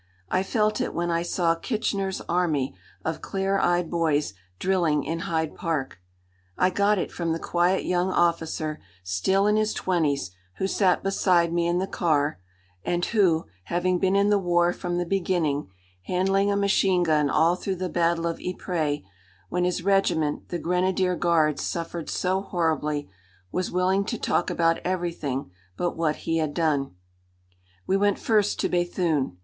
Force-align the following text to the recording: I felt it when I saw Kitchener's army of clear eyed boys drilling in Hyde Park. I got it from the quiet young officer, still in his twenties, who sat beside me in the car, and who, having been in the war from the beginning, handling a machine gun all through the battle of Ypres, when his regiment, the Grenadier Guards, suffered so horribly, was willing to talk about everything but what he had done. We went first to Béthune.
I 0.31 0.41
felt 0.41 0.81
it 0.81 0.95
when 0.95 1.11
I 1.11 1.21
saw 1.21 1.53
Kitchener's 1.53 2.21
army 2.27 2.73
of 3.05 3.21
clear 3.21 3.59
eyed 3.59 3.91
boys 3.91 4.33
drilling 4.57 5.03
in 5.03 5.19
Hyde 5.29 5.53
Park. 5.53 5.99
I 6.57 6.71
got 6.71 6.97
it 6.97 7.11
from 7.11 7.33
the 7.33 7.39
quiet 7.39 7.85
young 7.85 8.09
officer, 8.09 8.79
still 9.03 9.45
in 9.45 9.57
his 9.57 9.75
twenties, 9.75 10.31
who 10.55 10.65
sat 10.65 11.03
beside 11.03 11.53
me 11.53 11.67
in 11.67 11.77
the 11.77 11.85
car, 11.85 12.39
and 12.83 13.05
who, 13.05 13.45
having 13.65 13.99
been 13.99 14.15
in 14.15 14.31
the 14.31 14.39
war 14.39 14.73
from 14.73 14.97
the 14.97 15.05
beginning, 15.05 15.69
handling 16.07 16.49
a 16.51 16.57
machine 16.57 17.03
gun 17.03 17.29
all 17.29 17.55
through 17.55 17.75
the 17.75 17.87
battle 17.87 18.25
of 18.25 18.39
Ypres, 18.41 19.01
when 19.49 19.65
his 19.65 19.83
regiment, 19.83 20.49
the 20.49 20.57
Grenadier 20.57 21.15
Guards, 21.15 21.61
suffered 21.63 22.09
so 22.09 22.41
horribly, 22.41 23.07
was 23.51 23.69
willing 23.69 24.03
to 24.05 24.17
talk 24.17 24.49
about 24.49 24.79
everything 24.83 25.51
but 25.77 25.95
what 25.95 26.15
he 26.25 26.37
had 26.39 26.55
done. 26.55 26.95
We 27.85 27.97
went 27.97 28.17
first 28.17 28.59
to 28.61 28.67
Béthune. 28.69 29.37